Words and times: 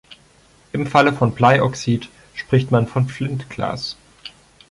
Im 0.73 0.87
Falle 0.87 1.13
von 1.13 1.35
Bleioxid 1.35 2.09
spricht 2.33 2.71
man 2.71 2.87
von 2.87 3.07
Flintglas. 3.07 3.97